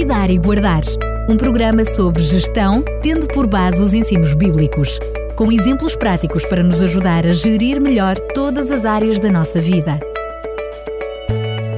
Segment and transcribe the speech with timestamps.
[0.00, 0.80] Cuidar e Guardar,
[1.28, 4.98] um programa sobre gestão, tendo por base os ensinos bíblicos,
[5.36, 10.00] com exemplos práticos para nos ajudar a gerir melhor todas as áreas da nossa vida.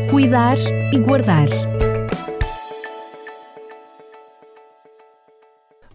[0.08, 0.56] Cuidar
[0.92, 1.48] e Guardar.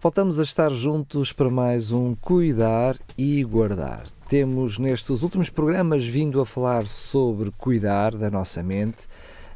[0.02, 4.04] Voltamos a estar juntos para mais um Cuidar e Guardar.
[4.28, 9.08] Temos nestes últimos programas vindo a falar sobre cuidar da nossa mente,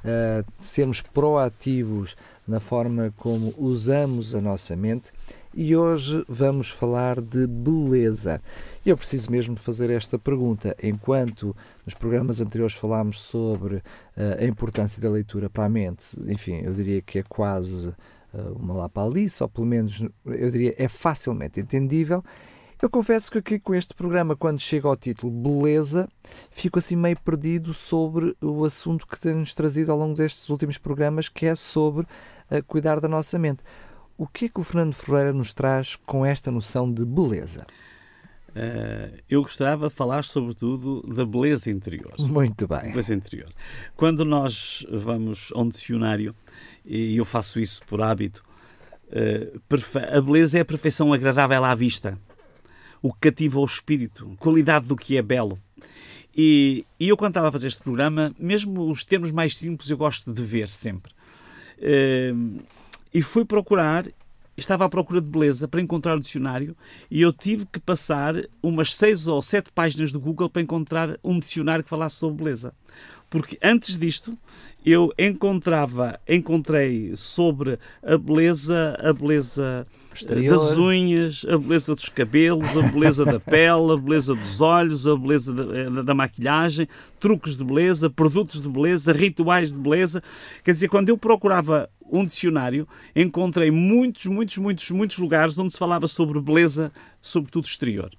[0.05, 2.15] uh, sermos proativos
[2.51, 5.13] na forma como usamos a nossa mente
[5.53, 8.41] e hoje vamos falar de beleza.
[8.85, 10.75] Eu preciso mesmo fazer esta pergunta.
[10.83, 11.55] Enquanto
[11.85, 13.81] nos programas anteriores falámos sobre uh,
[14.37, 18.73] a importância da leitura para a mente, enfim, eu diria que é quase uh, uma
[18.73, 22.21] lapalice, ou pelo menos eu diria é facilmente entendível.
[22.81, 26.09] Eu confesso que aqui com este programa, quando chega ao título Beleza,
[26.49, 31.29] fico assim meio perdido sobre o assunto que temos trazido ao longo destes últimos programas,
[31.29, 32.07] que é sobre
[32.51, 33.63] uh, cuidar da nossa mente.
[34.17, 37.65] O que é que o Fernando Ferreira nos traz com esta noção de beleza?
[38.49, 42.13] Uh, eu gostava de falar sobretudo da beleza interior.
[42.19, 42.89] Muito bem.
[42.89, 43.51] Beleza interior.
[43.95, 46.35] Quando nós vamos a um dicionário,
[46.85, 48.43] e eu faço isso por hábito,
[49.07, 49.61] uh,
[50.15, 52.17] a beleza é a perfeição agradável à vista
[53.01, 55.57] o que cativa o espírito, qualidade do que é belo.
[56.35, 59.97] E, e, eu, quando estava a fazer este programa, mesmo os termos mais simples, eu
[59.97, 61.11] gosto de ver sempre.
[61.81, 62.61] Uh,
[63.13, 64.05] e fui procurar,
[64.55, 66.77] estava à procura de beleza para encontrar o dicionário,
[67.09, 71.39] e eu tive que passar umas seis ou sete páginas do Google para encontrar um
[71.39, 72.73] dicionário que falasse sobre beleza.
[73.31, 74.37] Porque antes disto,
[74.85, 80.53] eu encontrava, encontrei sobre a beleza, a beleza Exterior.
[80.53, 85.15] das unhas, a beleza dos cabelos, a beleza da pele, a beleza dos olhos, a
[85.15, 86.89] beleza da, eh, da, maquilhagem,
[87.21, 90.21] truques de beleza, produtos de beleza, rituais de beleza.
[90.61, 95.79] Quer dizer, quando eu procurava um dicionário, encontrei muitos, muitos, muitos, muitos lugares onde se
[95.79, 98.11] falava sobre beleza, sobretudo exterior.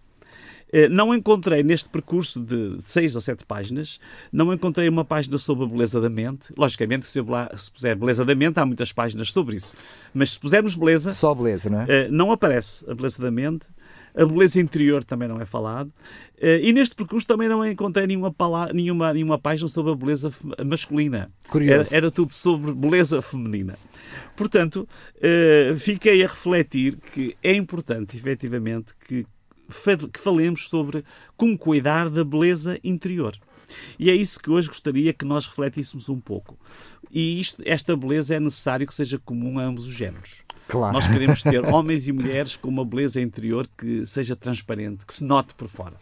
[0.72, 4.00] Eh, não encontrei neste percurso de seis ou sete páginas,
[4.32, 6.52] não encontrei uma página sobre a beleza da mente.
[6.56, 9.74] Logicamente, se eu se puser beleza da mente, há muitas páginas sobre isso.
[10.14, 11.10] Mas se pusermos beleza.
[11.10, 11.86] Só beleza, não é?
[11.88, 13.68] Eh, não aparece a beleza da mente.
[14.14, 15.92] A beleza interior também não é falado.
[16.40, 20.30] Eh, e neste percurso também não encontrei nenhuma, palavra, nenhuma, nenhuma página sobre a beleza
[20.64, 21.30] masculina.
[21.48, 21.88] Curioso.
[21.88, 23.78] Era, era tudo sobre beleza feminina.
[24.34, 24.88] Portanto,
[25.76, 29.26] fiquei a refletir que é importante, efetivamente, que
[30.12, 31.04] que falemos sobre
[31.36, 33.36] como cuidar da beleza interior.
[33.98, 36.58] E é isso que hoje gostaria que nós refletíssemos um pouco.
[37.10, 40.42] E isto, esta beleza é necessário que seja comum a ambos os géneros.
[40.72, 40.94] Claro.
[40.94, 45.22] Nós queremos ter homens e mulheres com uma beleza interior que seja transparente, que se
[45.22, 45.92] note por fora.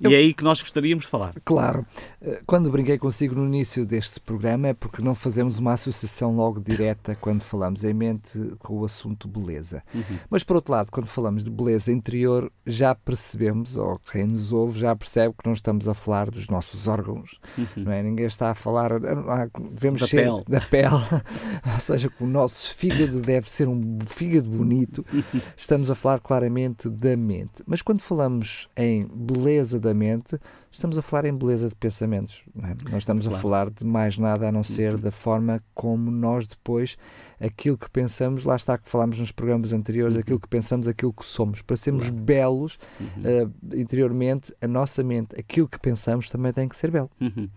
[0.00, 0.12] E Eu...
[0.12, 1.34] é aí que nós gostaríamos de falar.
[1.44, 1.84] Claro.
[2.20, 6.60] Eh, quando brinquei consigo no início deste programa é porque não fazemos uma associação logo
[6.60, 9.82] direta quando falamos em mente com o assunto beleza.
[9.92, 10.18] Uhum.
[10.30, 14.78] Mas, por outro lado, quando falamos de beleza interior, já percebemos, ou quem nos ouve
[14.78, 17.40] já percebe que não estamos a falar dos nossos órgãos.
[17.58, 17.82] Uhum.
[17.84, 18.04] Não é?
[18.04, 18.92] Ninguém está a falar.
[18.92, 20.44] Ah, devemos da pele.
[20.48, 20.94] Da pele.
[21.74, 25.04] ou seja, que o nosso fígado deve ser um fígado bonito,
[25.56, 27.62] estamos a falar claramente da mente.
[27.66, 30.38] Mas quando falamos em beleza da mente,
[30.70, 32.42] estamos a falar em beleza de pensamentos.
[32.54, 32.76] Não, é?
[32.90, 33.38] não estamos claro.
[33.38, 35.00] a falar de mais nada a não ser uhum.
[35.00, 36.96] da forma como nós depois,
[37.40, 41.26] aquilo que pensamos, lá está que falámos nos programas anteriores, aquilo que pensamos, aquilo que
[41.26, 41.62] somos.
[41.62, 42.24] Para sermos claro.
[42.24, 43.44] belos uhum.
[43.44, 47.10] uh, interiormente, a nossa mente, aquilo que pensamos também tem que ser belo.
[47.20, 47.48] Uhum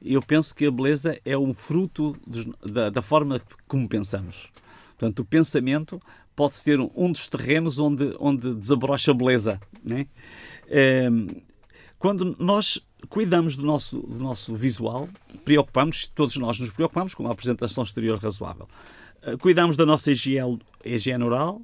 [0.00, 4.52] eu penso que a beleza é um fruto dos, da, da, forma como pensamos.
[4.98, 6.02] Portanto, o pensamento
[6.34, 9.60] pode ser um dos terrenos onde, onde desabrocha a beleza.
[9.84, 10.08] Né?
[10.66, 11.08] É,
[11.98, 15.08] quando nós cuidamos do nosso, do nosso visual,
[15.44, 18.68] preocupamos, todos nós nos preocupamos com uma apresentação exterior razoável.
[19.22, 21.62] Eh, cuidamos da nossa higiene, higiene oral,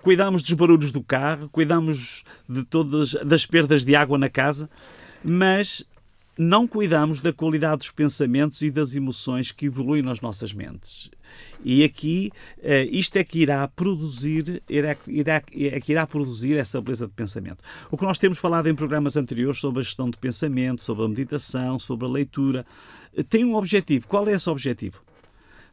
[0.00, 4.68] cuidamos dos barulhos do carro, cuidamos de todas das perdas de água na casa,
[5.22, 5.84] mas
[6.36, 11.10] não cuidamos da qualidade dos pensamentos e das emoções que evoluem nas nossas mentes.
[11.64, 16.80] E aqui, uh, isto é que irá produzir, irá, irá, é que irá produzir essa
[16.80, 17.62] beleza de pensamento.
[17.90, 21.08] O que nós temos falado em programas anteriores sobre a gestão de pensamento, sobre a
[21.08, 22.66] meditação, sobre a leitura,
[23.16, 24.08] uh, tem um objetivo.
[24.08, 25.02] Qual é esse objetivo?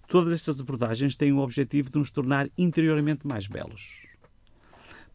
[0.07, 4.07] Todas estas abordagens têm o objetivo de nos tornar interiormente mais belos.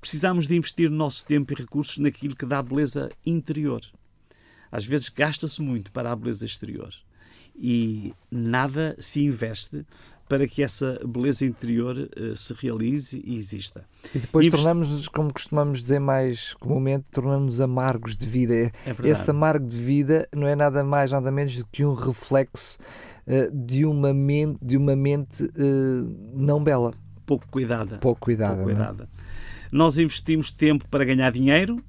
[0.00, 3.80] Precisamos de investir o nosso tempo e recursos naquilo que dá beleza interior.
[4.70, 6.92] Às vezes gasta-se muito para a beleza exterior
[7.56, 9.86] e nada se investe
[10.34, 13.84] para que essa beleza interior uh, se realize e exista.
[14.12, 14.64] E depois Invest...
[14.64, 18.52] tornamos-nos, como costumamos dizer mais comumente, tornamos-nos amargos de vida.
[18.52, 18.72] É
[19.04, 22.80] Esse amargo de vida não é nada mais, nada menos do que um reflexo
[23.52, 25.48] de uma mente, de uma mente
[26.34, 26.92] não bela.
[27.24, 27.98] Pouco cuidada.
[27.98, 28.56] Pouco cuidada.
[28.56, 28.74] Pouco é?
[28.74, 29.08] cuidada.
[29.70, 31.80] Nós investimos tempo para ganhar dinheiro,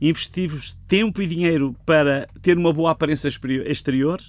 [0.00, 4.20] investimos tempo e dinheiro para ter uma boa aparência exterior,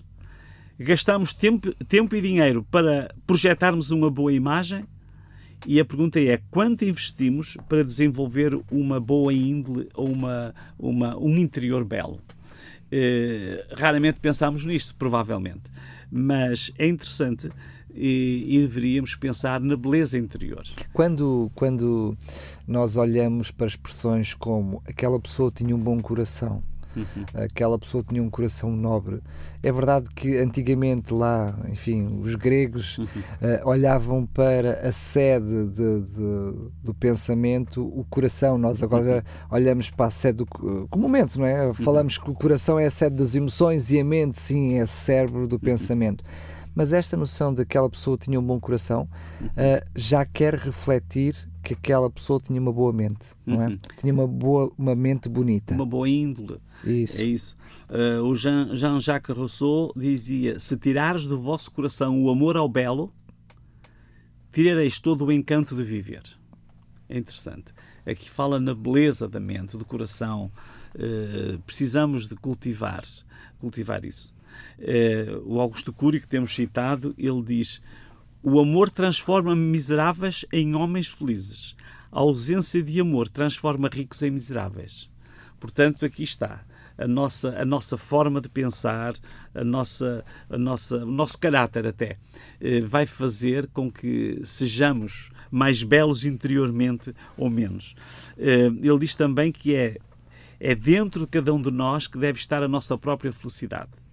[0.80, 4.86] gastamos tempo, tempo e dinheiro para projetarmos uma boa imagem
[5.66, 11.36] e a pergunta é quanto investimos para desenvolver uma boa índole ou uma, uma, um
[11.38, 12.22] interior belo?
[12.92, 15.64] Eh, raramente pensamos nisto, provavelmente,
[16.12, 17.50] mas é interessante
[17.96, 20.62] e, e, deveríamos pensar na beleza interior.
[20.94, 22.16] Quando, quando
[22.68, 26.62] nós olhamos para expressões como aquela pessoa tinha um bom coração,
[26.96, 27.26] Uhum.
[27.34, 29.22] Aquela pessoa tinha um coração nobre.
[29.62, 33.06] É verdade que antigamente lá, enfim, os gregos uhum.
[33.06, 36.54] uh, olhavam para a sede de, de,
[36.84, 38.58] do pensamento, o coração.
[38.58, 39.58] Nós agora uhum.
[39.58, 40.88] olhamos para a sede do.
[40.90, 41.68] comumente, não é?
[41.68, 41.74] Uhum.
[41.74, 44.88] Falamos que o coração é a sede das emoções e a mente, sim, é o
[44.88, 45.60] cérebro do uhum.
[45.60, 46.24] pensamento
[46.76, 49.08] mas esta noção de que aquela pessoa tinha um bom coração
[49.42, 51.34] uh, já quer refletir
[51.66, 53.68] que aquela pessoa tinha uma boa mente, não é?
[53.70, 53.80] Uhum.
[53.98, 55.74] Tinha uma boa uma mente bonita.
[55.74, 56.60] Uma boa índole.
[56.84, 57.20] Isso.
[57.20, 57.58] É isso.
[57.90, 63.12] Uh, o Jean-Jacques Rousseau dizia: Se tirares do vosso coração o amor ao belo,
[64.52, 66.22] tirareis todo o encanto de viver.
[67.10, 67.74] É interessante.
[68.06, 70.52] Aqui fala na beleza da mente, do coração.
[70.94, 73.02] Uh, precisamos de cultivar,
[73.60, 74.36] cultivar isso.
[74.78, 77.82] Uh, o Augusto Cury, que temos citado, ele diz:
[78.48, 81.76] O amor transforma miseráveis em homens felizes.
[82.12, 85.10] A ausência de amor transforma ricos em miseráveis.
[85.60, 86.64] Portanto, aqui está
[86.96, 89.14] a nossa, a nossa forma de pensar,
[89.52, 92.20] a nossa, a nossa, o nosso caráter até,
[92.62, 97.96] eh, vai fazer com que sejamos mais belos interiormente ou menos.
[98.38, 99.98] Eh, ele diz também que é,
[100.60, 104.05] é dentro de cada um de nós que deve estar a nossa própria felicidade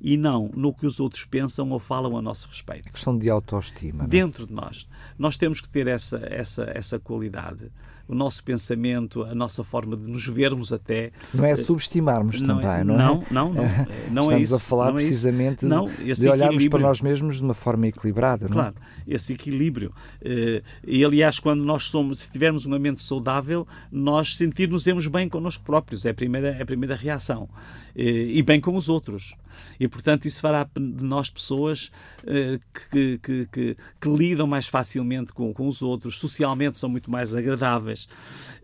[0.00, 2.88] e não no que os outros pensam ou falam a nosso respeito.
[2.88, 4.04] A questão de autoestima.
[4.04, 4.06] É?
[4.06, 4.48] Dentro não?
[4.48, 4.88] de nós.
[5.18, 7.70] Nós temos que ter essa, essa, essa qualidade
[8.08, 11.10] o nosso pensamento, a nossa forma de nos vermos até.
[11.34, 12.98] Não é subestimarmos não também, é, não, é?
[12.98, 14.54] Não, não, não, é, não Estamos é isso.
[14.54, 18.74] a falar não precisamente não, de, olharmos para nós mesmos de uma forma equilibrada, claro,
[18.76, 19.14] não é?
[19.16, 19.92] esse equilíbrio.
[20.22, 25.64] Eh, e aliás, quando nós somos, se tivermos uma mente saudável, nós sentir-nos bem connosco
[25.64, 27.48] próprios, é a primeira, é a primeira reação.
[27.96, 29.34] Eh, e bem com os outros.
[29.80, 31.90] E portanto, isso fará de nós pessoas
[32.26, 32.58] eh,
[32.90, 37.34] que, que, que, que lidam mais facilmente com, com os outros, socialmente são muito mais
[37.34, 37.95] agradáveis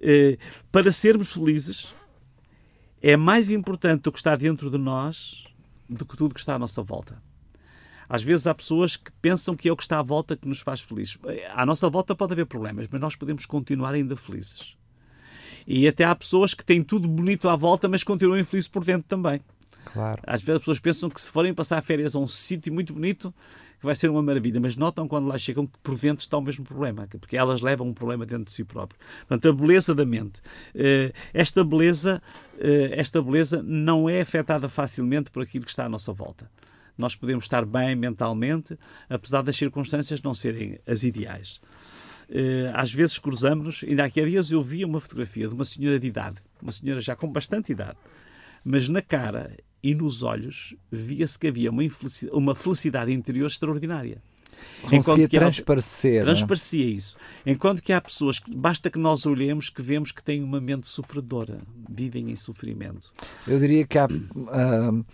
[0.01, 0.39] eh,
[0.71, 1.95] para sermos felizes,
[3.01, 5.47] é mais importante o que está dentro de nós
[5.89, 7.21] do que tudo que está à nossa volta.
[8.09, 10.61] Às vezes há pessoas que pensam que é o que está à volta que nos
[10.61, 11.17] faz felizes.
[11.55, 14.77] À nossa volta pode haver problemas, mas nós podemos continuar ainda felizes.
[15.67, 19.09] E até há pessoas que têm tudo bonito à volta, mas continuam infelizes por dentro
[19.09, 19.41] também.
[19.85, 20.21] Claro.
[20.27, 23.35] Às vezes as pessoas pensam que se forem passar férias a um sítio muito bonito,
[23.83, 26.41] que vai ser uma maravilha, mas notam quando lá chegam que por dentro está o
[26.41, 28.99] mesmo problema, porque elas levam um problema dentro de si próprio.
[29.27, 30.41] Portanto, a beleza da mente.
[30.73, 32.23] Eh, esta beleza,
[32.61, 36.49] eh, esta beleza não é afetada facilmente por aquilo que está à nossa volta.
[36.97, 38.79] Nós podemos estar bem mentalmente,
[39.11, 41.61] apesar das circunstâncias não serem as ideais.
[42.31, 46.07] Eh, às vezes cruzamos-nos, ainda há dias eu vi uma fotografia de uma senhora de
[46.07, 47.99] idade, uma senhora já com bastante idade,
[48.65, 51.83] mas na cara e nos olhos via-se que havia uma,
[52.33, 54.23] uma felicidade interior extraordinária.
[54.83, 56.21] Conseguia que transparecer.
[56.21, 56.25] É?
[56.25, 57.17] transparecia isso.
[57.45, 60.89] Enquanto que há pessoas que basta que nós olhemos que vemos que têm uma mente
[60.89, 63.13] sofredora, vivem em sofrimento.
[63.47, 64.07] Eu diria que há.
[64.07, 65.05] Uh,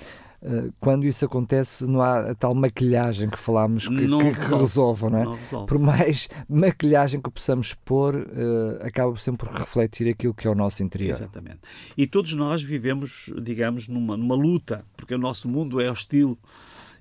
[0.78, 5.10] quando isso acontece, não há a tal maquilhagem que falámos que, não que resolve, resolve,
[5.10, 5.24] não é?
[5.24, 5.66] Não resolve.
[5.66, 10.54] Por mais maquilhagem que possamos pôr, uh, acaba sempre por refletir aquilo que é o
[10.54, 11.10] nosso interior.
[11.10, 11.58] Exatamente.
[11.96, 16.38] E todos nós vivemos, digamos, numa, numa luta, porque o nosso mundo é hostil.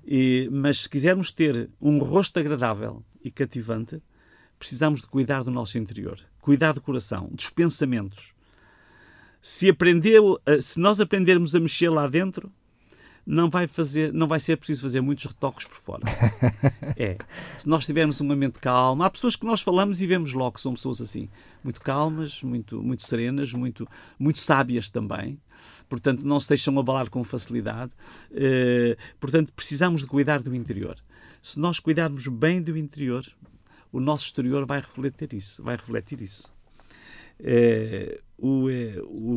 [0.04, 4.02] E, mas se quisermos ter um rosto agradável e cativante,
[4.58, 8.32] precisamos de cuidar do nosso interior, cuidar do coração, dos pensamentos.
[9.40, 12.50] Se, aprendeu, eh, se nós aprendermos a mexer lá dentro,
[13.30, 16.02] não vai fazer, não vai ser preciso fazer muitos retoques por fora.
[16.96, 17.18] é.
[17.58, 20.62] Se nós tivermos uma mente calma, há pessoas que nós falamos e vemos logo que
[20.62, 21.28] são pessoas assim,
[21.62, 23.86] muito calmas, muito, muito serenas, muito,
[24.18, 25.38] muito sábias também.
[25.90, 27.92] Portanto, não se deixam abalar com facilidade.
[28.30, 30.96] Uh, portanto, precisamos de cuidar do interior.
[31.42, 33.26] Se nós cuidarmos bem do interior,
[33.92, 35.62] o nosso exterior vai refletir isso.
[35.62, 36.50] Vai refletir isso.
[37.40, 39.36] Uh, o, uh,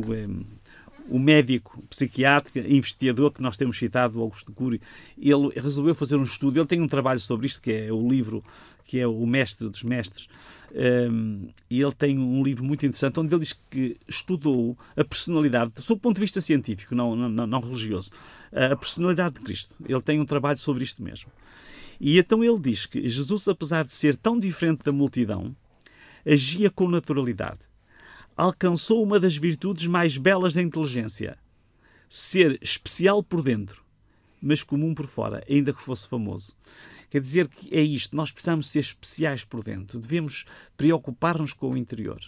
[1.08, 4.80] o médico, psiquiatra, investigador que nós temos citado, Augusto Cury,
[5.18, 6.58] ele resolveu fazer um estudo.
[6.58, 8.44] Ele tem um trabalho sobre isto, que é o livro,
[8.84, 10.28] que é o Mestre dos Mestres.
[10.74, 15.72] Um, e ele tem um livro muito interessante onde ele diz que estudou a personalidade,
[15.82, 18.10] sob o ponto de vista científico, não, não, não religioso,
[18.52, 19.74] a personalidade de Cristo.
[19.86, 21.30] Ele tem um trabalho sobre isto mesmo.
[22.00, 25.54] E então ele diz que Jesus, apesar de ser tão diferente da multidão,
[26.26, 27.60] agia com naturalidade
[28.36, 31.38] alcançou uma das virtudes mais belas da inteligência:
[32.08, 33.84] ser especial por dentro,
[34.40, 36.56] mas comum por fora, ainda que fosse famoso.
[37.10, 40.46] Quer dizer que é isto, nós precisamos ser especiais por dentro, devemos
[40.76, 42.18] preocupar-nos com o interior.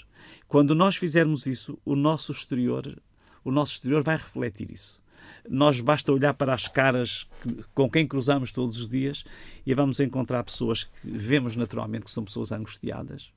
[0.46, 3.02] Quando nós fizermos isso, o nosso exterior,
[3.42, 5.02] o nosso exterior vai refletir isso.
[5.48, 7.26] Nós basta olhar para as caras
[7.74, 9.24] com quem cruzamos todos os dias
[9.64, 13.32] e vamos encontrar pessoas que vemos naturalmente que são pessoas angustiadas,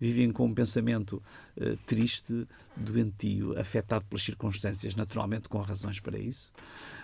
[0.00, 1.22] vivem com um pensamento
[1.56, 6.52] uh, triste, doentio, afetado pelas circunstâncias, naturalmente com razões para isso.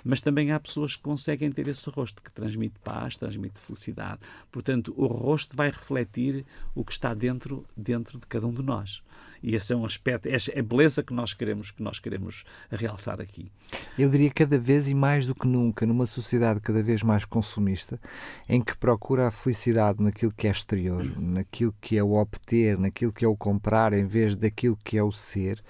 [0.03, 4.21] Mas também há pessoas que conseguem ter esse rosto que transmite paz, transmite felicidade.
[4.50, 9.03] Portanto, o rosto vai refletir o que está dentro, dentro de cada um de nós.
[9.43, 13.21] E esse é um aspecto, é a beleza que nós queremos, que nós queremos realçar
[13.21, 13.51] aqui.
[13.99, 18.01] Eu diria cada vez e mais do que nunca, numa sociedade cada vez mais consumista,
[18.49, 23.13] em que procura a felicidade naquilo que é exterior, naquilo que é o obter, naquilo
[23.13, 25.63] que é o comprar, em vez daquilo que é o ser,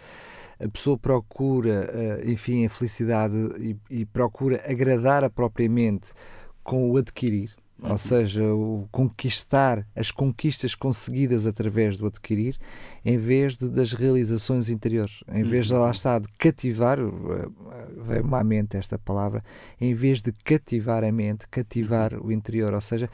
[0.59, 6.13] a pessoa procura, eh, enfim, a felicidade e, e procura agradar a própria mente
[6.63, 7.91] com o adquirir, uhum.
[7.91, 12.59] ou seja, o conquistar as conquistas conseguidas através do adquirir,
[13.05, 15.91] em vez de, das realizações interiores, em vez de lá uhum.
[15.91, 17.49] está de cativar, eh,
[17.97, 19.43] veio-me à mente esta palavra,
[19.81, 22.27] em vez de cativar a mente, cativar uhum.
[22.27, 23.11] o interior, ou seja,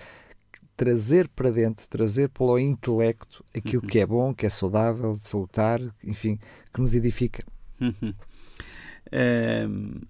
[0.76, 3.88] trazer para dentro, trazer para o intelecto aquilo uhum.
[3.88, 6.38] que é bom, que é saudável, de salutar, enfim,
[6.72, 7.44] que nos edifica.
[7.80, 8.14] Uhum.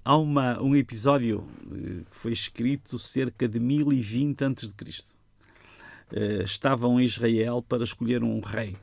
[0.04, 5.04] Há uma, um episódio eh, que foi escrito cerca de 1020 a.C.
[6.44, 8.76] Estavam em Israel para escolher um rei.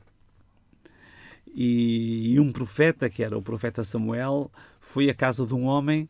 [1.54, 4.50] E, e um profeta, que era o profeta Samuel,
[4.80, 6.08] foi à casa de um homem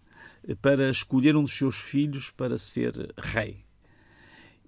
[0.61, 3.59] para escolher um dos seus filhos para ser rei.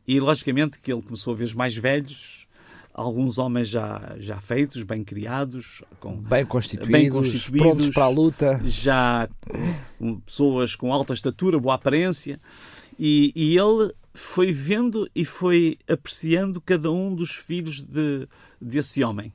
[0.06, 2.46] E logicamente que ele começou a ver os mais velhos,
[2.92, 8.08] alguns homens já, já feitos, bem criados, com, bem, constituídos, bem constituídos, prontos para a
[8.08, 9.28] luta, já
[10.26, 12.40] pessoas com alta estatura, boa aparência,
[12.99, 18.28] e, e ele foi vendo e foi apreciando cada um dos filhos de,
[18.61, 19.32] desse homem.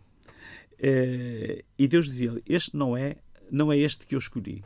[0.79, 3.15] Eh, e Deus dizia: Este não é,
[3.51, 4.63] não é este que eu escolhi.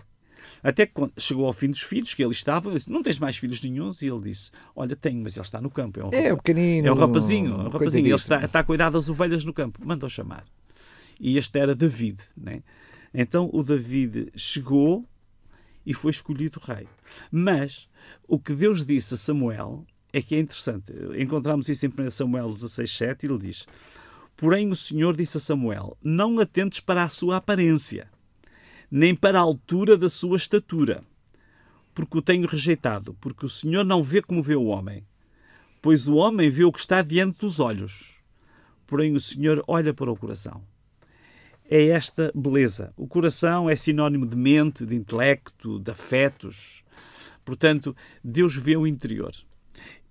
[0.63, 3.37] Até que chegou ao fim dos filhos, que ele estava, ele disse, não tens mais
[3.37, 4.01] filhos nenhums?
[4.01, 5.99] E ele disse, olha, tenho, mas ele está no campo.
[5.99, 6.87] É um, é, pequenino.
[6.87, 8.07] É um rapazinho, é um rapazinho.
[8.07, 9.79] Ele está, está a cuidar das ovelhas no campo.
[9.83, 10.45] Mandou chamar.
[11.19, 12.63] E este era David, né?
[13.13, 15.05] Então o David chegou
[15.85, 16.87] e foi escolhido rei.
[17.31, 17.87] Mas
[18.27, 20.93] o que Deus disse a Samuel é que é interessante.
[21.17, 23.67] Encontramos isso em 1 Samuel 16,7 e ele diz:
[24.35, 28.09] Porém o Senhor disse a Samuel: Não atentes para a sua aparência
[28.91, 31.01] nem para a altura da sua estatura,
[31.95, 35.07] porque o tenho rejeitado, porque o Senhor não vê como vê o homem,
[35.81, 38.19] pois o homem vê o que está diante dos olhos,
[38.85, 40.61] porém o Senhor olha para o coração.
[41.69, 42.93] É esta beleza.
[42.97, 46.83] O coração é sinónimo de mente, de intelecto, de afetos.
[47.45, 49.31] Portanto, Deus vê o interior.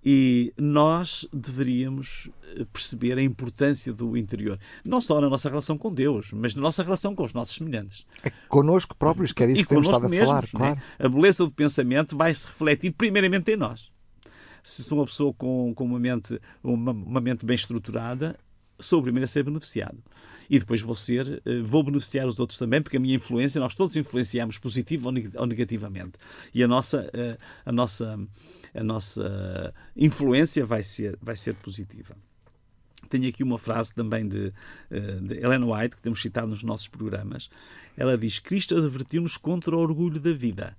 [0.03, 5.93] E nós deveríamos eh, perceber a importância do interior, não só na nossa relação com
[5.93, 8.05] Deus, mas na nossa relação com os nossos semelhantes.
[8.23, 10.47] É connosco próprios, que é disso e que temos estado a mesmos, falar.
[10.47, 10.75] Claro.
[10.75, 10.81] Né?
[10.97, 13.91] A beleza do pensamento vai se refletir primeiramente em nós.
[14.63, 18.37] Se sou uma pessoa com, com uma, mente, uma, uma mente bem estruturada,
[18.81, 19.97] sou o primeiro a ser beneficiado.
[20.49, 23.73] E depois vou ser, eh, vou beneficiar os outros também, porque a minha influência, nós
[23.73, 26.13] todos influenciamos positivo ou negativamente.
[26.53, 28.19] E a nossa, eh, a nossa,
[28.73, 32.15] a nossa influência vai ser, vai ser positiva.
[33.09, 34.53] Tenho aqui uma frase também de,
[34.89, 37.49] eh, de Ellen White, que temos citado nos nossos programas.
[37.97, 40.77] Ela diz: Cristo advertiu-nos contra o orgulho da vida,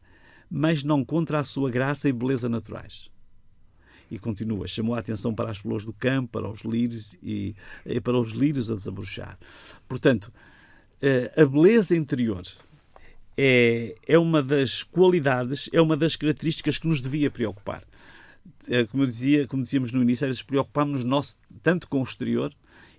[0.51, 3.12] mas não contra a sua graça e beleza naturais.
[4.11, 7.55] E continua, chamou a atenção para as flores do campo, para os lírios e,
[7.87, 9.39] e para os lírios a desabrochar.
[9.89, 10.33] Portanto,
[11.01, 12.43] eh, a beleza interior
[13.37, 17.83] é, é uma das qualidades, é uma das características que nos devia preocupar.
[18.69, 22.53] Eh, como, dizia, como dizíamos no início, às vezes preocupamos nos tanto com o exterior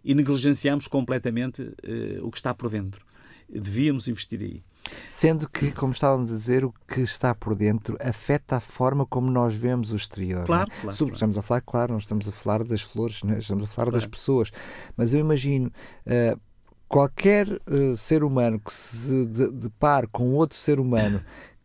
[0.03, 3.05] e negligenciamos completamente uh, o que está por dentro.
[3.47, 4.63] Devíamos investir aí.
[5.09, 9.29] Sendo que, como estávamos a dizer, o que está por dentro afeta a forma como
[9.29, 10.45] nós vemos o exterior.
[10.45, 10.81] Claro, é?
[10.81, 11.13] claro, claro.
[11.13, 13.37] Estamos a falar, claro, não estamos a falar das flores, é?
[13.39, 13.91] estamos a falar claro.
[13.91, 14.51] das pessoas.
[14.95, 15.71] Mas eu imagino,
[16.07, 16.39] uh,
[16.87, 21.23] qualquer uh, ser humano que se depare com outro ser humano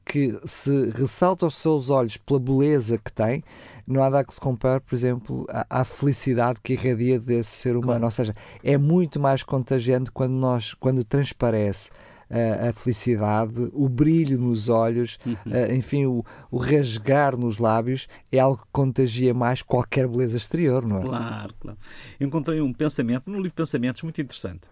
[0.08, 3.44] que se ressalta aos seus olhos pela beleza que tem,
[3.86, 7.72] não há nada que se compare, por exemplo, à, à felicidade que irradia desse ser
[7.72, 7.84] humano.
[7.84, 8.04] Claro.
[8.06, 11.90] Ou seja, é muito mais contagiante quando nós, quando transparece
[12.30, 15.74] a, a felicidade, o brilho nos olhos, uhum.
[15.74, 20.98] enfim, o, o rasgar nos lábios é algo que contagia mais qualquer beleza exterior, não
[20.98, 21.02] é?
[21.02, 21.78] Claro, claro.
[22.20, 24.68] encontrei um pensamento no livro Pensamentos muito interessante.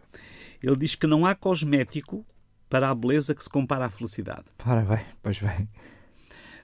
[0.62, 2.24] Ele diz que não há cosmético
[2.68, 4.44] para a beleza que se compara à felicidade.
[4.64, 5.68] Bem, pois bem.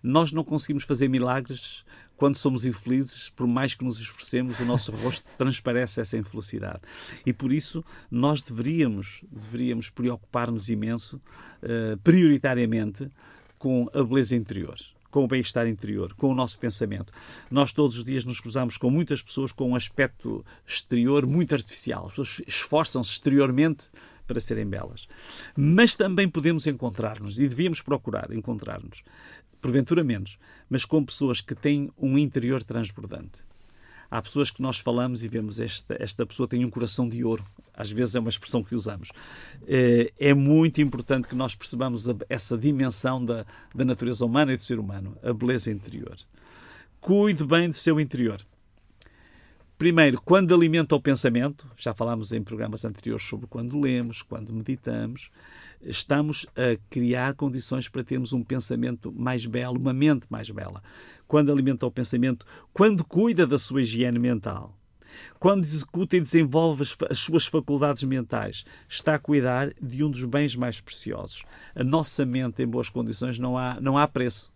[0.02, 1.84] Nós não conseguimos fazer milagres
[2.22, 6.78] quando somos infelizes, por mais que nos esforcemos, o nosso rosto transparece essa infelicidade.
[7.26, 13.10] E por isso nós deveríamos, deveríamos preocupar-nos imenso, uh, prioritariamente,
[13.58, 14.76] com a beleza interior
[15.10, 17.12] com o bem-estar interior, com o nosso pensamento.
[17.50, 22.06] Nós todos os dias nos cruzamos com muitas pessoas com um aspecto exterior muito artificial.
[22.06, 23.90] As pessoas esforçam-se exteriormente
[24.26, 25.06] para serem belas.
[25.54, 29.02] Mas também podemos encontrar-nos e devíamos procurar encontrar-nos
[29.62, 30.38] porventura menos,
[30.68, 33.40] mas com pessoas que têm um interior transbordante.
[34.10, 37.42] Há pessoas que nós falamos e vemos esta, esta pessoa tem um coração de ouro.
[37.72, 39.10] Às vezes é uma expressão que usamos.
[39.66, 44.62] Eh, é muito importante que nós percebamos essa dimensão da, da natureza humana e do
[44.62, 46.14] ser humano, a beleza interior.
[47.00, 48.44] Cuide bem do seu interior.
[49.78, 55.30] Primeiro, quando alimenta o pensamento, já falámos em programas anteriores sobre quando lemos, quando meditamos,
[55.84, 60.82] estamos a criar condições para termos um pensamento mais belo, uma mente mais bela.
[61.26, 64.76] Quando alimenta o pensamento, quando cuida da sua higiene mental,
[65.38, 70.54] quando executa e desenvolve as, suas faculdades mentais, está a cuidar de um dos bens
[70.56, 71.42] mais preciosos.
[71.74, 74.51] A nossa mente em boas condições não há, não há preço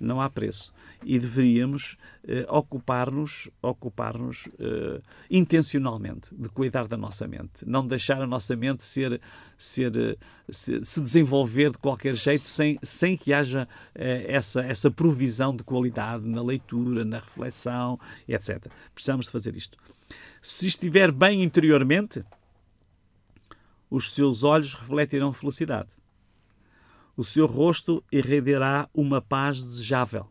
[0.00, 0.72] não há preço.
[1.04, 5.00] E deveríamos eh, ocupar-nos ocupar-nos eh,
[5.30, 9.20] intencionalmente de cuidar da nossa mente, não deixar a nossa mente ser,
[9.56, 10.16] ser eh,
[10.50, 15.64] se, se desenvolver de qualquer jeito sem, sem que haja eh, essa, essa provisão de
[15.64, 18.66] qualidade na leitura, na reflexão, etc.
[18.94, 19.78] Precisamos de fazer isto.
[20.40, 22.24] Se estiver bem interiormente,
[23.90, 25.88] os seus olhos refletirão felicidade
[27.18, 30.24] o seu rosto irradiará uma paz desejável.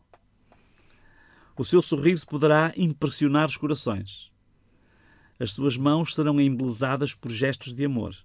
[1.57, 4.31] O seu sorriso poderá impressionar os corações.
[5.37, 8.15] As suas mãos serão embelezadas por gestos de amor.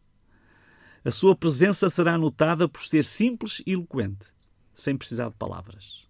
[1.04, 4.28] A sua presença será notada por ser simples e eloquente,
[4.72, 6.06] sem precisar de palavras.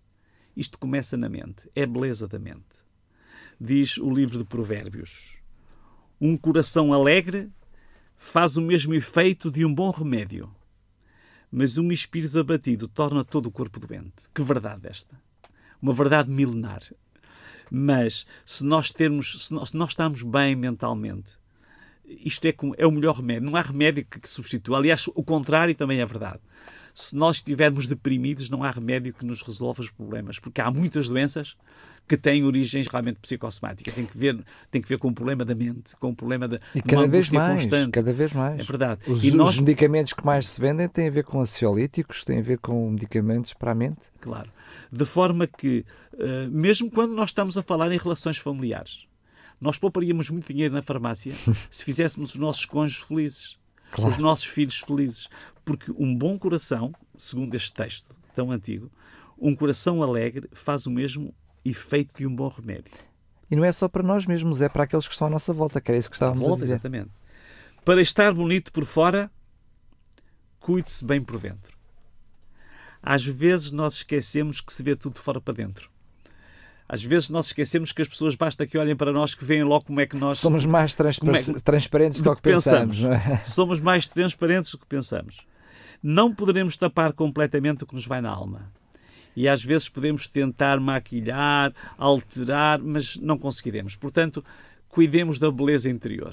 [0.54, 2.84] Isto começa na mente, é a beleza da mente.
[3.58, 5.40] Diz o livro de Provérbios:
[6.20, 7.50] Um coração alegre
[8.18, 10.54] faz o mesmo efeito de um bom remédio
[11.52, 14.28] mas um espírito abatido torna todo o corpo doente.
[14.34, 15.20] Que verdade esta!
[15.80, 16.82] Uma verdade milenar.
[17.70, 21.38] Mas se nós termos, se nós, se nós estamos bem mentalmente,
[22.04, 23.48] isto é, é o melhor remédio.
[23.50, 24.78] Não há remédio que, que substitua.
[24.78, 26.40] Aliás, o contrário também é verdade
[26.94, 31.08] se nós estivermos deprimidos, não há remédio que nos resolva os problemas, porque há muitas
[31.08, 31.56] doenças
[32.06, 33.94] que têm origens realmente psicossomáticas.
[33.94, 36.60] Tem que ver, tem que ver com o problema da mente, com o problema da
[36.74, 37.92] e cada vez mais, constante.
[37.92, 38.60] Cada vez mais.
[38.60, 39.00] É verdade.
[39.06, 39.54] Os, e nós...
[39.54, 42.90] os medicamentos que mais se vendem têm a ver com ansiolíticos, têm a ver com
[42.90, 44.00] medicamentos para a mente.
[44.20, 44.50] Claro.
[44.90, 49.06] De forma que, uh, mesmo quando nós estamos a falar em relações familiares,
[49.60, 51.32] nós pouparíamos muito dinheiro na farmácia
[51.70, 53.61] se fizéssemos os nossos cônjuges felizes.
[53.92, 54.10] Claro.
[54.10, 55.28] Os nossos filhos felizes.
[55.64, 58.90] Porque um bom coração, segundo este texto tão antigo,
[59.38, 61.32] um coração alegre faz o mesmo
[61.64, 62.92] efeito de um bom remédio.
[63.50, 65.80] E não é só para nós mesmos, é para aqueles que estão à nossa volta,
[65.80, 66.74] que era isso que estávamos volta, a dizer.
[66.74, 67.10] Exatamente.
[67.84, 69.30] Para estar bonito por fora,
[70.58, 71.76] cuide-se bem por dentro.
[73.02, 75.91] Às vezes nós esquecemos que se vê tudo de fora para dentro.
[76.92, 79.86] Às vezes nós esquecemos que as pessoas basta que olhem para nós que veem logo
[79.86, 80.36] como é que nós.
[80.36, 80.92] Somos mais
[81.56, 82.98] é, transparentes do, do que, que pensamos.
[82.98, 83.30] pensamos.
[83.30, 83.36] É?
[83.48, 85.46] Somos mais transparentes do que pensamos.
[86.02, 88.70] Não poderemos tapar completamente o que nos vai na alma.
[89.34, 93.96] E às vezes podemos tentar maquilhar, alterar, mas não conseguiremos.
[93.96, 94.44] Portanto,
[94.86, 96.32] cuidemos da beleza interior.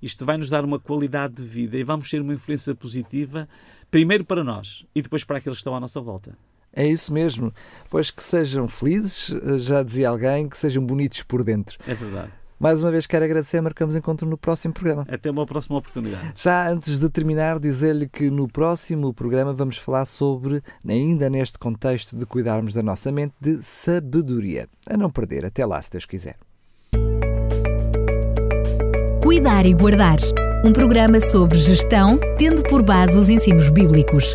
[0.00, 3.48] Isto vai nos dar uma qualidade de vida e vamos ser uma influência positiva,
[3.90, 6.38] primeiro para nós e depois para aqueles que estão à nossa volta.
[6.76, 7.52] É isso mesmo.
[7.88, 11.78] Pois que sejam felizes, eh, já dizia alguém, que sejam bonitos por dentro.
[11.88, 12.30] É verdade.
[12.60, 15.06] Mais uma vez quero agradecer, marcamos encontro no próximo programa.
[15.10, 16.32] Até uma próxima oportunidade.
[16.34, 22.16] Já antes de terminar, dizer-lhe que no próximo programa vamos falar sobre, ainda neste contexto
[22.16, 24.68] de cuidarmos da nossa mente, de sabedoria.
[24.88, 25.44] A não perder.
[25.44, 26.36] Até lá, se Deus quiser.
[29.22, 30.18] Cuidar e Guardar
[30.64, 34.34] um programa sobre gestão, tendo por base os ensinos bíblicos